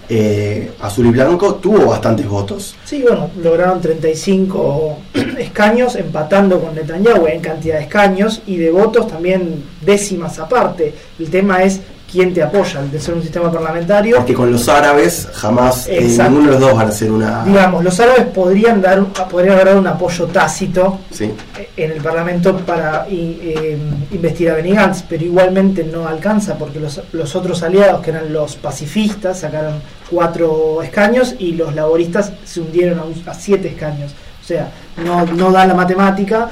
eh, 0.10 0.72
azul 0.82 1.06
y 1.08 1.12
blanco 1.12 1.56
tuvo 1.56 1.88
bastantes 1.88 2.28
votos. 2.28 2.76
Sí, 2.84 3.02
bueno, 3.02 3.30
lograron 3.42 3.80
35 3.80 4.98
escaños, 5.40 5.96
empatando 5.96 6.60
con 6.60 6.76
Netanyahu 6.76 7.28
en 7.28 7.40
cantidad 7.40 7.78
de 7.78 7.84
escaños 7.84 8.42
y 8.46 8.58
de 8.58 8.70
votos 8.70 9.08
también 9.08 9.64
décimas 9.82 10.38
aparte. 10.40 10.94
El 11.18 11.30
tema 11.30 11.64
es 11.64 11.80
quién 12.14 12.32
te 12.34 12.44
apoya, 12.44 12.80
el 12.82 12.92
de 12.92 13.00
ser 13.00 13.16
un 13.16 13.24
sistema 13.24 13.52
parlamentario. 13.52 14.18
Porque 14.18 14.36
con 14.36 14.52
los 14.52 14.70
árabes 14.70 15.28
jamás 15.34 15.88
eh, 15.90 16.00
ninguno 16.02 16.46
de 16.46 16.52
los 16.52 16.60
dos 16.62 16.76
van 16.76 16.88
a 16.88 16.92
ser 16.92 17.12
una... 17.12 17.44
Digamos, 17.44 17.84
los 17.84 18.00
árabes 18.00 18.26
podrían 18.28 18.82
dar 18.84 19.04
podrían 19.30 19.56
haber 19.56 19.66
dado 19.70 19.80
un 19.80 19.88
apoyo 19.88 20.28
tácito 20.28 21.00
Sí, 21.12 21.32
en 21.76 21.92
el 21.92 21.98
Parlamento 22.02 22.56
para 22.60 23.08
eh, 23.10 23.78
investir 24.12 24.52
a 24.52 24.54
Benny 24.54 24.74
Gantz, 24.74 25.04
pero 25.10 25.24
igualmente 25.26 25.84
no 25.84 26.08
alcanza 26.08 26.56
porque 26.56 26.80
los, 26.80 27.02
los 27.14 27.36
otros 27.36 27.64
aliados, 27.64 28.02
que 28.02 28.12
eran 28.12 28.32
los 28.32 28.56
pacifistas, 28.58 29.40
sacaron 29.40 29.82
cuatro 30.10 30.84
escaños 30.84 31.34
y 31.40 31.54
los 31.54 31.74
laboristas 31.74 32.32
se 32.46 32.62
hundieron 32.62 33.00
a, 33.00 33.04
un- 33.06 33.24
a 33.28 33.34
siete 33.34 33.70
escaños. 33.70 34.12
O 34.44 34.46
sea, 34.46 34.70
no, 35.04 35.26
no 35.26 35.52
da 35.52 35.66
la 35.66 35.74
matemática 35.74 36.50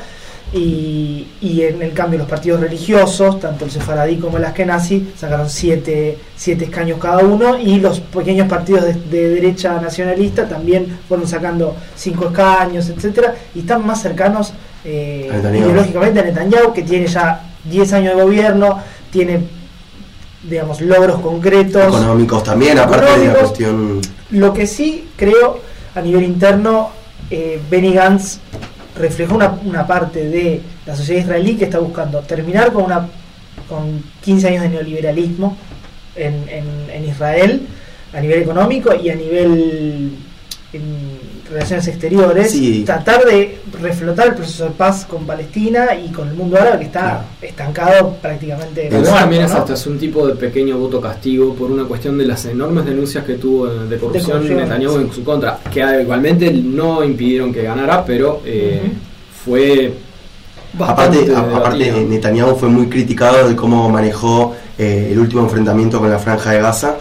y, 0.54 1.28
y 1.40 1.62
en 1.62 1.82
el 1.82 1.94
cambio 1.94 2.20
los 2.20 2.28
partidos 2.28 2.60
religiosos, 2.60 3.40
tanto 3.40 3.66
el 3.66 3.72
sefaradí 3.72 4.18
como 4.18 4.38
el 4.38 4.46
askenazi, 4.46 5.14
sacaron 5.16 5.50
siete, 5.50 6.18
siete 6.36 6.66
escaños 6.66 7.00
cada 7.00 7.20
uno 7.20 7.58
y 7.58 7.80
los 7.80 8.00
pequeños 8.02 8.48
partidos 8.48 8.84
de, 8.84 8.94
de 8.94 9.30
derecha 9.30 9.80
nacionalista 9.80 10.48
también 10.48 11.00
fueron 11.08 11.28
sacando 11.28 11.76
cinco 11.96 12.28
escaños, 12.28 12.90
etcétera 12.90 13.36
y 13.56 13.60
están 13.60 13.86
más 13.86 14.02
cercanos 14.02 14.54
eh, 14.84 15.30
ideológicamente 15.54 16.20
a 16.20 16.24
Netanyahu, 16.24 16.74
que 16.74 16.84
tiene 16.84 17.08
ya 17.08 17.50
10 17.66 17.94
años 17.94 18.16
de 18.16 18.24
gobierno, 18.24 18.80
tiene 19.12 19.42
digamos 20.44 20.82
logros 20.82 21.22
concretos. 21.22 21.88
Económicos 21.88 22.44
también, 22.44 22.80
aparte 22.80 23.20
de 23.20 23.28
la 23.28 23.34
cuestión. 23.36 24.02
Lo 24.32 24.54
que 24.54 24.66
sí 24.66 25.10
creo 25.16 25.60
a 25.94 26.02
nivel 26.02 26.24
interno, 26.24 26.90
eh, 27.30 27.62
Benny 27.70 27.94
Gantz 27.94 28.40
reflejó 28.98 29.36
una, 29.36 29.58
una 29.66 29.86
parte 29.88 30.28
de 30.30 30.62
la 30.86 30.96
sociedad 30.96 31.22
israelí 31.22 31.56
que 31.56 31.66
está 31.66 31.80
buscando 31.80 32.20
terminar 32.20 32.72
con 32.74 32.84
una 32.86 33.08
con 33.70 34.04
15 34.22 34.48
años 34.50 34.64
de 34.64 34.70
neoliberalismo 34.70 35.56
en, 36.16 36.34
en- 36.50 36.90
en 36.94 37.06
Israel 37.06 37.62
a 38.14 38.20
nivel 38.20 38.42
económico 38.42 38.94
y 38.94 39.10
a 39.10 39.16
nivel 39.16 40.12
en 40.74 41.20
relaciones 41.52 41.86
exteriores, 41.88 42.52
Sí. 42.52 42.84
tratar 42.86 43.26
de 43.26 43.60
reflotar 43.82 44.28
el 44.30 44.36
proceso 44.36 44.64
de 44.66 44.70
paz 44.72 45.06
con 45.06 45.26
Palestina 45.26 45.88
y 45.96 46.10
con 46.12 46.30
el 46.30 46.34
mundo 46.34 46.58
árabe 46.58 46.80
que 46.80 46.86
está 46.86 47.00
Claro. 47.02 47.20
estancado 47.42 48.16
prácticamente. 48.22 48.88
Muerto, 48.90 49.10
también 49.12 49.44
es 49.44 49.52
¿no? 49.52 49.58
hasta 49.58 49.74
es 49.74 49.86
un 49.88 50.00
tipo 50.00 50.26
de 50.26 50.36
pequeño 50.36 50.78
voto 50.78 51.02
castigo 51.02 51.54
por 51.56 51.72
una 51.72 51.84
cuestión 51.84 52.18
de 52.18 52.26
las 52.26 52.46
enormes 52.46 52.86
denuncias 52.86 53.26
que 53.26 53.34
tuvo 53.36 53.68
de 53.68 53.98
corrupción, 53.98 54.32
corrupción, 54.32 54.60
Netanyahu 54.60 54.94
sí. 54.94 55.02
en 55.02 55.14
su 55.14 55.24
contra, 55.26 55.60
que 55.74 55.82
igualmente 56.02 56.52
no 56.54 57.04
impidieron 57.04 57.54
que 57.54 57.64
ganara, 57.64 58.06
pero 58.06 58.42
eh, 58.46 58.82
fue 59.44 59.94
bastante 60.74 61.20
Aparte, 61.34 61.36
a- 61.36 61.58
aparte. 61.58 61.92
Netanyahu 62.08 62.56
fue 62.56 62.70
muy 62.70 62.88
criticado 62.88 63.50
de 63.50 63.56
cómo 63.58 63.90
manejó 63.90 64.56
eh, 64.78 65.10
el 65.12 65.20
último 65.20 65.42
enfrentamiento 65.44 66.00
con 66.00 66.10
la 66.10 66.18
franja 66.18 66.52
de 66.52 66.62
Gaza 66.62 66.96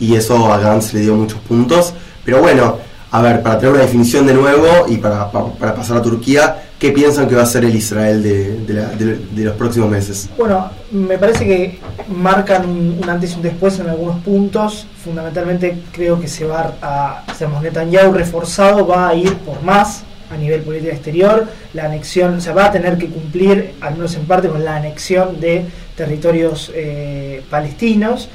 y 0.00 0.14
eso 0.14 0.50
a 0.50 0.58
Gantz 0.58 0.94
le 0.94 1.00
dio 1.00 1.14
muchos 1.14 1.38
puntos. 1.40 1.92
Pero 2.24 2.40
bueno, 2.40 2.76
a 3.12 3.20
ver, 3.22 3.42
para 3.42 3.58
tener 3.58 3.74
una 3.74 3.82
definición 3.82 4.26
de 4.26 4.34
nuevo 4.34 4.86
y 4.88 4.96
para, 4.98 5.30
pa- 5.30 5.52
para 5.54 5.74
pasar 5.74 5.96
a 5.96 6.02
Turquía, 6.02 6.62
¿qué 6.78 6.92
piensan 6.92 7.28
que 7.28 7.34
va 7.34 7.42
a 7.42 7.46
ser 7.46 7.64
el 7.64 7.74
Israel 7.74 8.22
de, 8.22 8.58
de 8.66 8.74
la- 8.74 8.88
de- 8.90 9.44
los 9.44 9.56
próximos 9.56 9.90
meses? 9.90 10.28
Bueno, 10.38 10.70
me 10.92 11.18
parece 11.18 11.44
que 11.44 11.78
marcan 12.08 12.68
un, 12.68 12.98
un 13.02 13.10
antes 13.10 13.32
y 13.32 13.36
un 13.36 13.42
después 13.42 13.78
en 13.80 13.88
algunos 13.88 14.18
puntos. 14.22 14.86
Fundamentalmente 15.04 15.82
creo 15.92 16.20
que 16.20 16.28
se 16.28 16.44
va 16.44 16.72
a, 16.82 17.24
digamos, 17.38 17.62
Netanyahu 17.62 18.12
reforzado 18.12 18.86
va 18.86 19.08
a 19.08 19.14
ir 19.14 19.34
por 19.38 19.60
más 19.62 20.02
a 20.32 20.36
nivel 20.36 20.60
política 20.62 20.92
exterior. 20.92 21.46
La 21.74 21.86
anexión, 21.86 22.36
o 22.36 22.40
sea, 22.40 22.52
va 22.52 22.66
a 22.66 22.70
tener 22.72 22.96
que 22.96 23.06
cumplir, 23.08 23.72
al 23.80 23.94
menos 23.94 24.14
en 24.14 24.24
parte, 24.26 24.48
con 24.48 24.64
la 24.64 24.76
anexión 24.76 25.40
de 25.40 25.64
territorios 25.96 26.70
eh, 26.74 27.42
palestinos, 27.50 28.28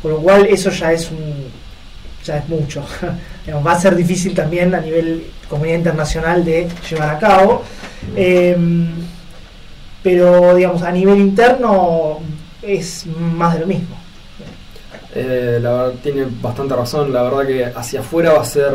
con 0.00 0.12
lo 0.12 0.18
cual 0.18 0.46
eso 0.46 0.70
ya 0.70 0.92
es 0.92 1.10
un 1.10 1.18
ya 2.24 2.36
es 2.36 2.48
mucho. 2.48 2.84
Digamos, 3.44 3.66
va 3.66 3.72
a 3.72 3.80
ser 3.80 3.96
difícil 3.96 4.34
también 4.34 4.74
a 4.74 4.80
nivel 4.80 5.24
comunidad 5.48 5.76
internacional 5.78 6.44
de 6.44 6.68
llevar 6.88 7.10
a 7.16 7.18
cabo. 7.18 7.62
Em, 8.16 8.88
pero 10.02 10.54
digamos 10.54 10.82
a 10.82 10.90
nivel 10.90 11.18
interno 11.18 12.18
es 12.62 13.04
más 13.06 13.54
de 13.54 13.60
lo 13.60 13.66
mismo 13.66 13.96
Eh, 15.14 15.58
la 15.60 15.72
verdad, 15.72 15.92
tiene 16.02 16.26
bastante 16.40 16.74
razón. 16.76 17.12
La 17.12 17.22
verdad 17.22 17.46
que 17.46 17.64
hacia 17.64 18.00
afuera 18.00 18.32
va 18.32 18.42
a 18.42 18.44
ser 18.44 18.74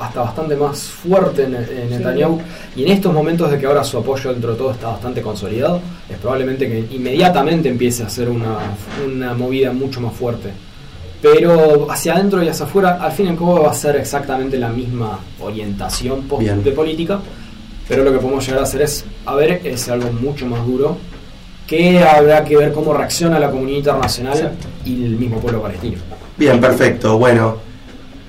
hasta 0.00 0.20
bastante 0.22 0.56
más 0.56 0.80
fuerte 0.82 1.42
en, 1.44 1.54
en 1.56 1.66
Sí. 1.66 1.94
Netanyahu. 1.96 2.40
Y 2.76 2.84
en 2.84 2.88
estos 2.92 3.12
momentos 3.12 3.50
de 3.50 3.58
que 3.58 3.66
ahora 3.66 3.84
su 3.84 3.98
apoyo 3.98 4.32
dentro 4.32 4.52
de 4.52 4.56
todo 4.58 4.70
está 4.70 4.88
bastante 4.88 5.20
consolidado, 5.22 5.80
es 6.08 6.16
probablemente 6.18 6.68
que 6.68 6.86
inmediatamente 6.94 7.68
empiece 7.68 8.02
a 8.02 8.06
hacer 8.06 8.28
una, 8.30 8.56
una 9.04 9.34
movida 9.34 9.72
mucho 9.72 10.00
más 10.00 10.14
fuerte. 10.14 10.50
Pero 11.20 11.90
hacia 11.90 12.14
adentro 12.14 12.42
y 12.42 12.48
hacia 12.48 12.64
afuera, 12.66 12.98
al 13.00 13.12
fin 13.12 13.26
y 13.26 13.28
al 13.30 13.36
cabo 13.36 13.62
va 13.62 13.72
a 13.72 13.74
ser 13.74 13.96
exactamente 13.96 14.56
la 14.58 14.68
misma 14.68 15.18
orientación 15.40 16.28
de 16.62 16.72
política. 16.72 17.20
Pero 17.88 18.04
lo 18.04 18.12
que 18.12 18.18
podemos 18.18 18.44
llegar 18.44 18.60
a 18.60 18.64
hacer 18.64 18.82
es, 18.82 19.04
a 19.24 19.34
ver, 19.34 19.62
es 19.64 19.88
algo 19.88 20.12
mucho 20.12 20.46
más 20.46 20.64
duro 20.66 20.96
que 21.66 22.02
habrá 22.02 22.44
que 22.44 22.56
ver 22.56 22.72
cómo 22.72 22.94
reacciona 22.94 23.38
la 23.38 23.50
comunidad 23.50 23.78
internacional 23.78 24.34
Exacto. 24.34 24.66
y 24.86 25.04
el 25.04 25.16
mismo 25.16 25.38
pueblo 25.38 25.62
palestino. 25.62 25.98
Bien, 26.36 26.58
perfecto. 26.60 27.18
Bueno, 27.18 27.56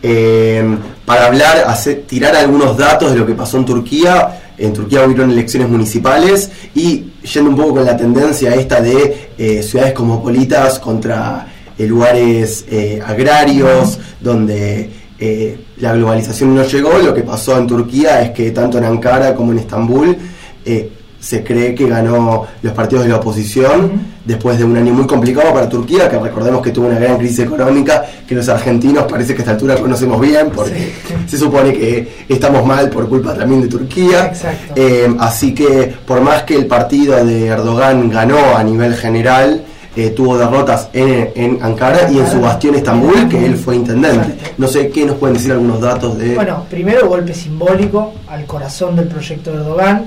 eh, 0.03 0.77
para 1.05 1.27
hablar, 1.27 1.63
hacer, 1.65 2.03
tirar 2.05 2.36
algunos 2.36 2.77
datos 2.77 3.12
de 3.12 3.17
lo 3.17 3.25
que 3.25 3.34
pasó 3.34 3.58
en 3.58 3.65
Turquía. 3.65 4.41
En 4.58 4.74
Turquía 4.74 5.05
hubieron 5.05 5.31
elecciones 5.31 5.69
municipales 5.69 6.51
y 6.75 7.12
yendo 7.34 7.50
un 7.50 7.55
poco 7.55 7.75
con 7.75 7.86
la 7.86 7.96
tendencia 7.96 8.53
esta 8.55 8.81
de 8.81 9.29
eh, 9.38 9.63
ciudades 9.63 9.93
cosmopolitas 9.93 10.79
contra 10.79 11.48
lugares 11.88 12.65
eh, 12.69 13.01
agrarios, 13.05 14.00
donde 14.19 14.89
eh, 15.19 15.59
la 15.77 15.93
globalización 15.93 16.55
no 16.55 16.63
llegó, 16.63 16.98
lo 17.00 17.13
que 17.13 17.21
pasó 17.21 17.57
en 17.57 17.67
Turquía 17.67 18.21
es 18.21 18.31
que 18.31 18.51
tanto 18.51 18.77
en 18.77 18.86
Ankara 18.86 19.36
como 19.36 19.51
en 19.51 19.59
Estambul 19.59 20.17
eh, 20.65 20.89
se 21.19 21.43
cree 21.43 21.75
que 21.75 21.88
ganó 21.89 22.45
los 22.62 22.71
partidos 22.74 23.03
de 23.03 23.09
la 23.09 23.17
oposición 23.17 23.91
después 24.24 24.57
de 24.57 24.63
un 24.63 24.77
año 24.77 24.93
muy 24.93 25.05
complicado 25.05 25.53
para 25.53 25.67
Turquía, 25.67 26.07
que 26.07 26.17
recordemos 26.17 26.62
que 26.62 26.71
tuvo 26.71 26.88
una 26.88 26.98
gran 27.00 27.17
crisis 27.17 27.39
económica, 27.39 28.05
que 28.25 28.36
los 28.36 28.48
argentinos 28.48 29.03
parece 29.12 29.33
que 29.33 29.39
a 29.39 29.43
esta 29.43 29.51
altura 29.51 29.75
conocemos 29.75 30.21
bien, 30.21 30.50
porque 30.55 30.93
Sí. 31.07 31.13
se 31.27 31.38
supone 31.38 31.74
que 31.74 32.25
estamos 32.29 32.65
mal 32.65 32.89
por 32.89 33.09
culpa 33.09 33.33
también 33.33 33.62
de 33.62 33.67
Turquía. 33.67 34.31
Eh, 34.75 35.13
así 35.19 35.53
que 35.53 35.93
por 36.05 36.21
más 36.21 36.43
que 36.43 36.55
el 36.55 36.67
partido 36.67 37.25
de 37.25 37.48
Erdogan 37.48 38.09
ganó 38.09 38.55
a 38.55 38.63
nivel 38.63 38.95
general, 38.95 39.63
eh, 39.96 40.10
tuvo 40.12 40.38
derrotas 40.38 40.89
en, 40.93 41.31
en 41.36 41.63
Ankara 41.63 42.12
y 42.12 42.19
en 42.19 42.27
su 42.27 42.39
bastión 42.39 42.75
Estambul, 42.75 43.27
que 43.27 43.46
él 43.46 43.55
fue 43.55 43.75
intendente. 43.75 44.36
No 44.58 44.67
sé 44.67 44.89
qué 44.89 45.05
nos 45.05 45.15
pueden 45.17 45.36
decir 45.36 45.51
algunos 45.51 45.81
datos 45.81 46.17
de... 46.17 46.36
bueno 46.36 46.65
primero 46.69 47.08
golpe 47.10 47.34
simbólico 47.34 48.13
al 48.27 48.46
corazón 48.46 48.96
del 48.96 49.08
proyecto 49.08 49.51
de 49.51 49.58
Erdogan. 49.58 50.05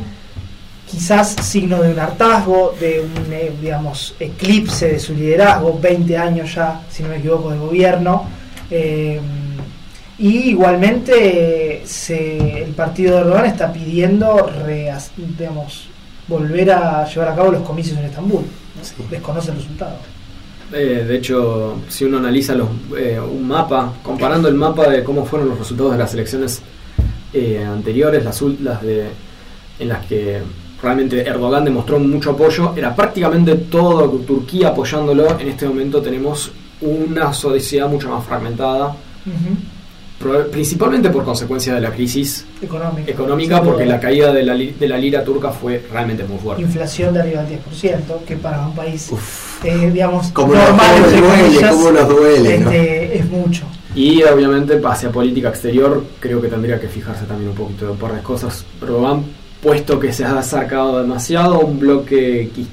Quizás 0.88 1.36
signo 1.42 1.82
de 1.82 1.90
un 1.92 1.98
hartazgo 1.98 2.74
de 2.78 3.00
un 3.00 3.32
eh, 3.32 3.50
digamos 3.60 4.14
eclipse 4.20 4.88
de 4.88 5.00
su 5.00 5.14
liderazgo 5.14 5.78
20 5.80 6.16
años 6.18 6.54
ya 6.54 6.82
si 6.90 7.02
no 7.02 7.08
me 7.08 7.16
equivoco 7.16 7.50
de 7.50 7.58
gobierno. 7.58 8.24
Eh, 8.70 9.20
y 10.18 10.50
igualmente 10.50 11.82
se, 11.86 12.62
el 12.64 12.70
partido 12.74 13.14
de 13.16 13.20
Erdogan 13.22 13.46
está 13.46 13.72
pidiendo 13.72 14.50
reas- 14.66 15.10
digamos 15.16 15.88
volver 16.28 16.70
a 16.70 17.04
llevar 17.06 17.28
a 17.30 17.34
cabo 17.36 17.50
los 17.50 17.62
comicios 17.62 17.98
en 17.98 18.04
Estambul 18.06 18.44
¿no? 18.76 18.84
Sí. 18.84 18.94
desconoce 19.10 19.50
el 19.50 19.56
resultado 19.56 19.96
Eh, 20.72 21.04
de 21.06 21.16
hecho, 21.16 21.76
si 21.88 22.04
uno 22.04 22.18
analiza 22.18 22.54
los, 22.54 22.68
eh, 22.96 23.20
un 23.20 23.46
mapa, 23.46 23.92
comparando 24.02 24.48
el 24.48 24.54
mapa 24.54 24.88
de 24.88 25.04
cómo 25.04 25.24
fueron 25.26 25.50
los 25.50 25.58
resultados 25.58 25.92
de 25.92 25.98
las 25.98 26.14
elecciones 26.14 26.62
eh, 27.32 27.62
anteriores, 27.62 28.24
las, 28.24 28.40
las 28.60 28.82
de, 28.82 29.08
en 29.78 29.88
las 29.88 30.06
que 30.06 30.40
realmente 30.82 31.20
Erdogan 31.26 31.64
demostró 31.64 31.98
mucho 31.98 32.30
apoyo, 32.30 32.74
era 32.76 32.94
prácticamente 32.94 33.54
todo 33.54 34.08
Turquía 34.20 34.68
apoyándolo. 34.68 35.38
En 35.38 35.48
este 35.48 35.66
momento 35.66 36.02
tenemos 36.02 36.50
una 36.80 37.32
sociedad 37.32 37.88
mucho 37.88 38.10
más 38.10 38.24
fragmentada, 38.24 38.96
principalmente 40.50 41.10
por 41.10 41.24
consecuencia 41.24 41.74
de 41.74 41.80
la 41.80 41.90
crisis 41.90 42.44
económica 42.60 43.10
económica, 43.10 43.62
porque 43.62 43.86
la 43.86 44.00
caída 44.00 44.32
de 44.32 44.42
la, 44.42 44.54
de 44.54 44.88
la 44.88 44.98
lira 44.98 45.24
turca 45.24 45.50
fue 45.50 45.84
realmente 45.90 46.24
muy 46.24 46.38
fuerte. 46.38 46.62
inflación 46.62 47.14
de 47.14 47.20
arriba 47.20 47.42
del 47.44 47.58
10%, 47.60 48.24
que 48.26 48.36
para 48.36 48.66
un 48.66 48.74
país, 48.74 49.08
Uf, 49.10 49.64
eh, 49.64 49.90
digamos, 49.92 50.32
nos, 50.34 50.48
normal, 50.48 50.76
cómo 50.94 51.00
nos 51.00 51.12
duele, 51.12 51.42
comillas, 51.42 51.70
cómo 51.72 51.90
nos 51.90 52.08
duele, 52.08 52.58
¿no? 52.58 52.70
este, 52.70 53.18
es 53.18 53.30
mucho. 53.30 53.64
Y 53.94 54.22
obviamente 54.22 54.80
hacia 54.84 55.10
política 55.10 55.50
exterior 55.50 56.02
creo 56.18 56.40
que 56.40 56.48
tendría 56.48 56.80
que 56.80 56.88
fijarse 56.88 57.26
también 57.26 57.50
un 57.50 57.56
poquito 57.56 57.86
de 57.86 57.92
un 57.92 57.98
par 57.98 58.14
de 58.14 58.22
cosas. 58.22 58.64
Erdogan, 58.80 59.22
puesto 59.62 60.00
que 60.00 60.12
se 60.12 60.24
ha 60.24 60.38
acercado 60.38 61.00
demasiado 61.00 61.56
a 61.56 61.58
un 61.58 61.78
bloque 61.78 62.50
que 62.54 62.64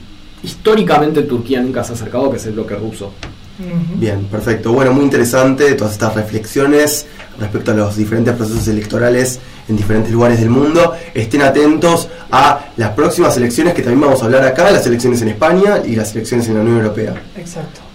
históricamente 0.44 1.24
Turquía 1.24 1.62
nunca 1.62 1.84
se 1.84 1.92
ha 1.92 1.96
acercado, 1.96 2.32
que 2.32 2.38
es 2.38 2.46
el 2.46 2.54
bloque 2.54 2.76
ruso. 2.76 3.12
Bien, 3.96 4.24
perfecto. 4.26 4.72
Bueno, 4.72 4.94
muy 4.94 5.04
interesante 5.04 5.74
todas 5.74 5.94
estas 5.94 6.16
reflexiones 6.16 7.06
respecto 7.40 7.72
a 7.72 7.74
los 7.74 7.96
diferentes 7.96 8.36
procesos 8.36 8.68
electorales 8.68 9.40
en 9.68 9.78
diferentes 9.78 10.12
lugares 10.12 10.40
del 10.40 10.50
mundo. 10.50 10.94
Estén 11.14 11.42
atentos 11.42 12.10
a 12.32 12.72
las 12.78 12.92
próximas 12.92 13.36
elecciones 13.38 13.74
que 13.74 13.82
también 13.82 14.02
vamos 14.02 14.22
a 14.22 14.26
hablar 14.26 14.44
acá, 14.44 14.72
las 14.72 14.86
elecciones 14.86 15.22
en 15.22 15.30
España 15.30 15.82
y 15.86 15.96
las 15.96 16.14
elecciones 16.14 16.48
en 16.48 16.56
la 16.56 16.62
Unión 16.62 16.78
Europea. 16.78 17.14
Exacto. 17.38 17.89